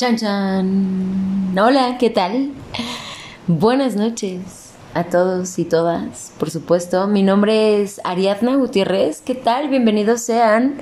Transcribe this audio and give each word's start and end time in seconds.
Chan 0.00 0.16
chan. 0.16 1.54
Hola, 1.62 1.98
¿qué 1.98 2.08
tal? 2.08 2.52
Buenas 3.46 3.96
noches 3.96 4.70
a 4.94 5.04
todos 5.04 5.58
y 5.58 5.66
todas, 5.66 6.32
por 6.38 6.50
supuesto. 6.50 7.06
Mi 7.06 7.22
nombre 7.22 7.82
es 7.82 8.00
Ariadna 8.02 8.56
Gutiérrez. 8.56 9.20
¿Qué 9.20 9.34
tal? 9.34 9.68
Bienvenidos 9.68 10.22
sean 10.22 10.78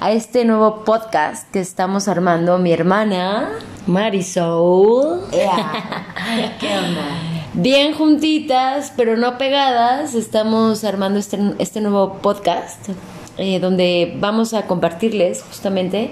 a 0.00 0.12
este 0.12 0.46
nuevo 0.46 0.84
podcast 0.86 1.50
que 1.50 1.60
estamos 1.60 2.08
armando 2.08 2.56
mi 2.56 2.72
hermana 2.72 3.50
Marisol. 3.86 5.20
¿Qué 5.30 6.78
onda? 6.78 7.04
Bien 7.52 7.92
juntitas, 7.92 8.90
pero 8.96 9.18
no 9.18 9.36
pegadas, 9.36 10.14
estamos 10.14 10.82
armando 10.84 11.18
este, 11.18 11.38
este 11.58 11.82
nuevo 11.82 12.14
podcast 12.22 12.88
eh, 13.36 13.60
donde 13.60 14.16
vamos 14.18 14.54
a 14.54 14.66
compartirles 14.66 15.42
justamente 15.42 16.10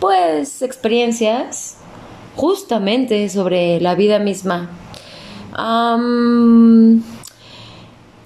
pues 0.00 0.60
experiencias 0.60 1.78
justamente 2.36 3.28
sobre 3.28 3.80
la 3.80 3.94
vida 3.94 4.18
misma. 4.18 4.70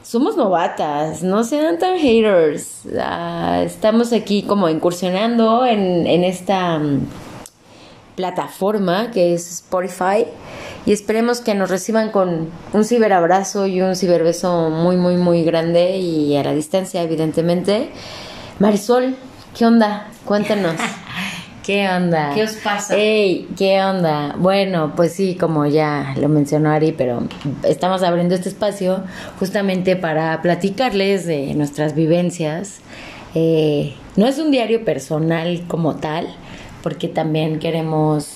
somos 0.02 0.36
novatas, 0.36 1.22
no 1.22 1.44
sean 1.44 1.78
tan 1.78 1.98
haters. 1.98 2.82
Ah, 3.00 3.62
estamos 3.64 4.12
aquí 4.12 4.42
como 4.42 4.68
incursionando 4.68 5.66
en, 5.66 6.06
en 6.06 6.24
esta 6.24 6.78
mm, 6.78 7.00
plataforma 8.16 9.10
que 9.10 9.34
es 9.34 9.50
Spotify 9.52 10.26
y 10.86 10.92
esperemos 10.92 11.40
que 11.40 11.54
nos 11.54 11.68
reciban 11.68 12.10
con 12.10 12.48
un 12.72 12.84
ciberabrazo 12.84 13.66
y 13.66 13.82
un 13.82 13.94
ciberbeso 13.94 14.70
muy, 14.70 14.96
muy, 14.96 15.16
muy 15.16 15.44
grande 15.44 15.98
y 15.98 16.34
a 16.34 16.42
la 16.42 16.54
distancia, 16.54 17.02
evidentemente. 17.02 17.90
Marisol, 18.58 19.14
¿qué 19.54 19.66
onda? 19.66 20.08
Cuéntanos. 20.24 20.76
¿Qué 21.68 21.86
onda? 21.86 22.32
¿Qué 22.34 22.44
os 22.44 22.52
pasa? 22.52 22.96
Ey, 22.96 23.46
¿qué 23.58 23.82
onda? 23.82 24.34
Bueno, 24.38 24.94
pues 24.96 25.12
sí, 25.12 25.34
como 25.34 25.66
ya 25.66 26.14
lo 26.18 26.30
mencionó 26.30 26.70
Ari, 26.70 26.92
pero 26.92 27.24
estamos 27.62 28.02
abriendo 28.02 28.34
este 28.34 28.48
espacio 28.48 29.02
justamente 29.38 29.94
para 29.94 30.40
platicarles 30.40 31.26
de 31.26 31.52
nuestras 31.52 31.94
vivencias. 31.94 32.80
Eh, 33.34 33.92
no 34.16 34.26
es 34.26 34.38
un 34.38 34.50
diario 34.50 34.82
personal 34.82 35.62
como 35.68 35.96
tal, 35.96 36.34
porque 36.82 37.06
también 37.06 37.58
queremos, 37.58 38.30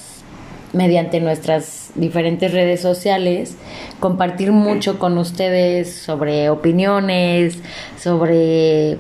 mediante 0.75 1.19
nuestras 1.19 1.93
diferentes 1.95 2.53
redes 2.53 2.83
sociales, 2.83 3.57
compartir 3.99 4.53
mucho 4.53 4.99
con 4.99 5.17
ustedes 5.17 5.91
sobre 5.91 6.51
opiniones, 6.51 7.61
sobre 7.99 8.99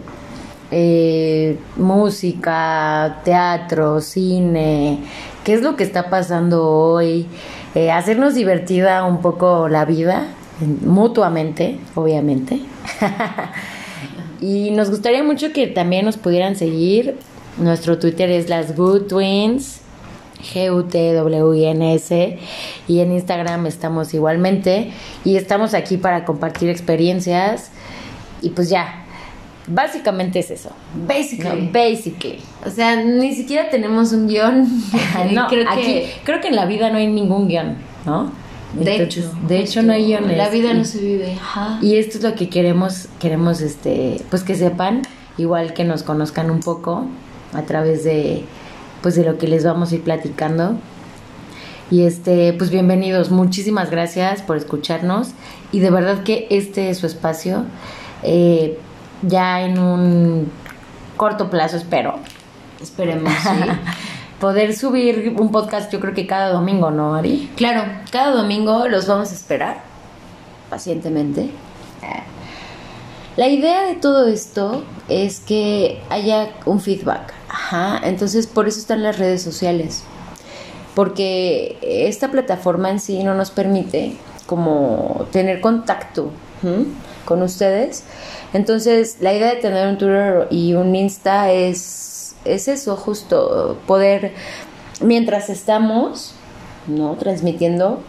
eh, 0.73 1.59
música, 1.77 3.20
teatro, 3.25 4.01
cine, 4.01 4.98
qué 5.45 5.53
es 5.53 5.62
lo 5.62 5.77
que 5.77 5.84
está 5.84 6.09
pasando 6.09 6.67
hoy, 6.67 7.27
eh, 7.75 7.91
hacernos 7.91 8.34
divertida 8.34 9.05
un 9.05 9.20
poco 9.20 9.69
la 9.69 9.84
vida, 9.84 10.29
mutuamente, 10.84 11.79
obviamente. 11.95 12.61
y 14.41 14.70
nos 14.70 14.89
gustaría 14.91 15.23
mucho 15.23 15.53
que 15.53 15.67
también 15.67 16.06
nos 16.06 16.17
pudieran 16.17 16.56
seguir. 16.56 17.19
Nuestro 17.59 17.98
Twitter 17.98 18.31
es 18.31 18.48
las 18.48 18.75
Good 18.75 19.09
Twins. 19.09 19.83
G-U-T-W-I-N-S 20.42 22.39
y 22.89 22.98
en 22.98 23.12
Instagram 23.12 23.67
estamos 23.67 24.12
igualmente 24.12 24.91
y 25.25 25.36
estamos 25.36 25.73
aquí 25.73 25.98
para 25.98 26.25
compartir 26.25 26.69
experiencias 26.69 27.70
y 28.41 28.51
pues 28.51 28.69
ya, 28.69 29.07
Básicamente 29.67 30.41
es 30.41 30.51
eso. 30.51 30.71
Basically. 31.07 31.69
basically. 31.73 32.41
O 32.67 32.71
sea, 32.71 32.97
ni 32.97 33.35
siquiera 33.35 33.71
tenemos 33.71 34.13
un 34.13 34.27
guion. 34.27 34.67
no, 35.33 35.47
creo 35.49 35.67
que... 35.75 36.13
creo 36.25 36.41
que 36.41 36.49
en 36.49 36.57
la 36.57 36.67
vida 36.67 36.91
no 36.91 36.99
hay 36.99 37.07
ningún 37.07 37.49
guion, 37.49 37.77
¿no? 38.05 38.33
De 38.75 39.03
hecho. 39.03 39.31
De 39.47 39.61
hecho 39.61 39.83
no 39.83 39.93
hay 39.93 40.07
guiones. 40.07 40.37
La 40.37 40.49
vida 40.49 40.75
no 40.75 40.85
se 40.85 40.99
vive. 40.99 41.39
Y 41.81 41.97
esto 41.97 42.19
es 42.19 42.25
lo 42.25 42.35
que 42.35 42.48
queremos, 42.48 43.09
queremos 43.20 43.61
este, 43.61 44.20
pues 44.31 44.42
que 44.42 44.55
sepan, 44.55 45.03
igual 45.39 45.75
que 45.75 45.85
nos 45.85 46.03
conozcan 46.03 46.51
un 46.51 46.61
poco 46.61 47.07
a 47.53 47.63
través 47.63 48.03
de, 48.03 48.45
pues 49.03 49.15
de 49.15 49.25
lo 49.25 49.39
que 49.39 49.47
les 49.47 49.65
vamos 49.65 49.92
a 49.92 49.97
ir 49.97 50.03
platicando. 50.03 50.77
Y 51.91 52.03
este, 52.03 52.55
pues 52.55 52.70
bienvenidos, 52.70 53.31
muchísimas 53.31 53.91
gracias 53.91 54.41
por 54.41 54.57
escucharnos 54.57 55.33
y 55.73 55.81
de 55.81 55.91
verdad 55.91 56.23
que 56.23 56.47
este 56.51 56.89
es 56.89 56.98
su 56.98 57.07
espacio. 57.07 57.67
Eh, 58.23 58.79
ya 59.23 59.63
en 59.63 59.79
un 59.79 60.53
corto 61.17 61.51
plazo, 61.51 61.77
espero. 61.77 62.19
Esperemos, 62.81 63.33
sí. 63.33 63.71
Poder 64.41 64.75
subir 64.75 65.37
un 65.39 65.53
podcast, 65.53 65.93
yo 65.93 66.01
creo 66.01 66.15
que 66.15 66.27
cada 66.27 66.51
domingo, 66.51 66.91
¿no, 66.91 67.15
Ari? 67.15 67.53
Claro, 67.57 67.85
cada 68.11 68.33
domingo 68.33 68.89
los 68.89 69.07
vamos 69.07 69.31
a 69.31 69.35
esperar 69.35 69.83
pacientemente. 70.69 71.51
La 73.37 73.49
idea 73.49 73.85
de 73.85 73.95
todo 73.95 74.27
esto 74.27 74.85
es 75.09 75.41
que 75.41 76.03
haya 76.11 76.51
un 76.67 76.81
feedback. 76.81 77.33
Ajá, 77.49 78.01
entonces 78.05 78.47
por 78.47 78.69
eso 78.69 78.79
están 78.79 79.03
las 79.03 79.19
redes 79.19 79.43
sociales. 79.43 80.03
Porque 80.95 81.79
esta 81.81 82.31
plataforma 82.31 82.91
en 82.91 83.01
sí 83.01 83.25
no 83.25 83.35
nos 83.35 83.51
permite 83.51 84.17
como 84.45 85.27
tener 85.31 85.63
contacto 85.63 86.31
con 87.25 87.43
ustedes. 87.43 88.05
Entonces, 88.53 89.19
la 89.21 89.33
idea 89.33 89.55
de 89.55 89.61
tener 89.61 89.89
un 89.89 89.99
Twitter 89.99 90.47
y 90.51 90.75
un 90.75 90.95
Insta 90.95 91.51
es, 91.51 92.35
es 92.45 92.69
eso, 92.69 92.97
justo 92.97 93.79
poder, 93.87 94.35
mientras 95.01 95.49
estamos, 95.51 96.35
¿no? 96.87 97.15
Transmitiendo, 97.15 98.01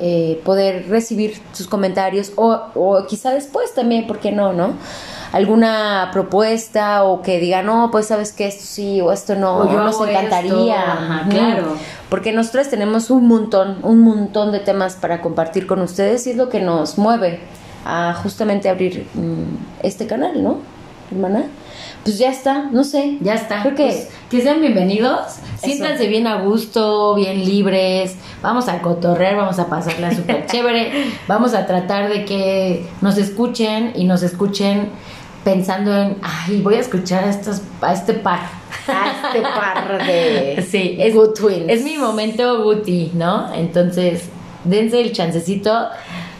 eh, 0.00 0.40
poder 0.44 0.88
recibir 0.88 1.40
sus 1.52 1.68
comentarios 1.68 2.32
o, 2.36 2.60
o 2.74 3.06
quizá 3.06 3.30
después 3.32 3.72
también, 3.74 4.06
¿por 4.06 4.18
qué 4.18 4.32
no, 4.32 4.52
no? 4.52 4.74
alguna 5.34 6.10
propuesta 6.12 7.02
o 7.02 7.20
que 7.20 7.40
diga, 7.40 7.60
no, 7.60 7.90
pues 7.90 8.06
sabes 8.06 8.30
que 8.30 8.46
esto 8.46 8.62
sí 8.64 9.00
o 9.00 9.10
esto 9.10 9.34
no, 9.34 9.58
o 9.58 9.72
yo 9.72 9.82
nos 9.82 10.00
encantaría. 10.00 11.26
claro. 11.28 11.76
Porque 12.08 12.32
nosotros 12.32 12.68
tenemos 12.68 13.10
un 13.10 13.26
montón, 13.26 13.78
un 13.82 14.02
montón 14.02 14.52
de 14.52 14.60
temas 14.60 14.94
para 14.94 15.20
compartir 15.20 15.66
con 15.66 15.80
ustedes 15.80 16.24
y 16.28 16.30
es 16.30 16.36
lo 16.36 16.48
que 16.48 16.60
nos 16.60 16.98
mueve 16.98 17.40
a 17.84 18.14
justamente 18.14 18.68
abrir 18.68 19.06
mm, 19.14 19.82
este 19.82 20.06
canal, 20.06 20.42
¿no, 20.42 20.58
hermana? 21.10 21.46
Pues 22.02 22.18
ya 22.18 22.30
está, 22.30 22.68
no 22.70 22.84
sé. 22.84 23.16
Ya 23.20 23.34
está. 23.34 23.62
Creo 23.62 23.74
que, 23.74 23.86
pues, 23.86 24.10
que 24.30 24.40
sean 24.42 24.60
bienvenidos. 24.60 25.36
Siéntanse 25.56 26.06
bien 26.06 26.26
a 26.26 26.42
gusto, 26.42 27.14
bien 27.14 27.44
libres. 27.44 28.16
Vamos 28.42 28.68
a 28.68 28.82
cotorrear, 28.82 29.36
vamos 29.36 29.58
a 29.58 29.68
pasarla 29.68 30.14
súper 30.14 30.46
chévere. 30.50 31.12
Vamos 31.26 31.54
a 31.54 31.66
tratar 31.66 32.10
de 32.10 32.24
que 32.26 32.86
nos 33.00 33.16
escuchen 33.16 33.92
y 33.94 34.04
nos 34.04 34.22
escuchen 34.22 34.90
pensando 35.44 35.96
en, 35.96 36.16
ay, 36.22 36.60
voy 36.62 36.74
a 36.74 36.80
escuchar 36.80 37.24
a, 37.24 37.30
estos, 37.30 37.62
a 37.80 37.92
este 37.92 38.14
par. 38.14 38.40
A 38.86 39.26
este 39.26 39.40
par 39.40 40.06
de 40.06 40.64
sí, 40.70 40.96
es, 40.98 41.14
good 41.14 41.32
twins. 41.34 41.66
Es 41.68 41.84
mi 41.84 41.96
momento 41.96 42.64
booty, 42.64 43.12
¿no? 43.14 43.52
Entonces, 43.54 44.28
dense 44.64 45.00
el 45.00 45.12
chancecito 45.12 45.88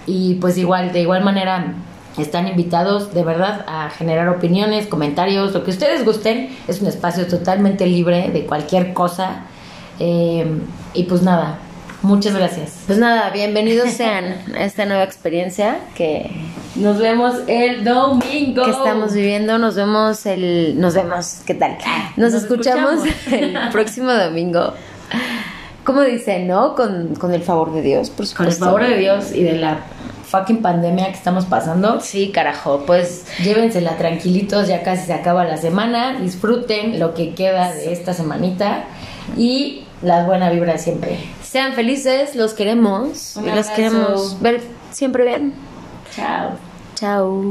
y 0.06 0.34
pues 0.34 0.58
igual, 0.58 0.92
de 0.92 1.00
igual 1.00 1.24
manera 1.24 1.74
están 2.18 2.46
invitados 2.46 3.12
de 3.12 3.24
verdad 3.24 3.64
a 3.66 3.90
generar 3.90 4.28
opiniones, 4.28 4.86
comentarios, 4.86 5.52
lo 5.52 5.64
que 5.64 5.70
ustedes 5.70 6.04
gusten. 6.04 6.56
Es 6.68 6.80
un 6.80 6.86
espacio 6.86 7.26
totalmente 7.26 7.86
libre 7.86 8.30
de 8.32 8.46
cualquier 8.46 8.92
cosa. 8.92 9.46
Eh, 9.98 10.46
y 10.92 11.04
pues 11.04 11.22
nada, 11.22 11.58
muchas 12.02 12.34
gracias. 12.34 12.82
Pues 12.86 12.98
nada, 12.98 13.30
bienvenidos 13.30 13.90
sean 13.96 14.36
a 14.56 14.64
esta 14.64 14.86
nueva 14.86 15.02
experiencia 15.02 15.78
que 15.94 16.30
nos 16.76 16.98
vemos 16.98 17.34
el 17.48 17.84
domingo 17.84 18.64
que 18.64 18.70
estamos 18.70 19.12
viviendo. 19.12 19.58
Nos 19.58 19.74
vemos 19.74 20.24
el, 20.26 20.80
nos 20.80 20.94
vemos, 20.94 21.40
¿qué 21.46 21.54
tal? 21.54 21.78
Nos, 22.16 22.32
escuchamos, 22.34 23.00
el 23.32 23.56
próximo 23.72 24.12
domingo. 24.12 24.72
¿Cómo 25.82 26.00
dicen, 26.00 26.46
no? 26.46 26.74
Con, 26.74 27.14
con 27.16 27.34
el 27.34 27.42
favor 27.42 27.74
de 27.74 27.82
Dios, 27.82 28.08
por 28.08 28.32
Con 28.32 28.46
el 28.46 28.52
favor 28.52 28.86
de 28.86 28.96
Dios 28.96 29.32
y 29.32 29.42
de 29.42 29.58
la 29.58 29.80
fucking 30.24 30.62
pandemia 30.62 31.06
que 31.06 31.18
estamos 31.18 31.44
pasando. 31.46 32.00
Sí, 32.00 32.30
carajo, 32.32 32.84
pues 32.86 33.24
llévensela 33.42 33.96
tranquilitos, 33.96 34.68
ya 34.68 34.82
casi 34.82 35.06
se 35.06 35.12
acaba 35.12 35.44
la 35.44 35.56
semana, 35.56 36.18
disfruten 36.20 36.98
lo 36.98 37.14
que 37.14 37.34
queda 37.34 37.72
de 37.72 37.92
esta 37.92 38.12
semanita 38.12 38.84
y 39.36 39.84
la 40.02 40.24
buena 40.24 40.50
vibra 40.50 40.78
siempre. 40.78 41.18
Sean 41.42 41.74
felices, 41.74 42.34
los 42.34 42.52
queremos, 42.54 43.36
Un 43.36 43.54
los 43.54 43.68
queremos 43.68 44.40
ver 44.40 44.60
siempre 44.90 45.24
bien. 45.24 45.54
Chao. 46.14 46.50
Chao. 46.94 47.44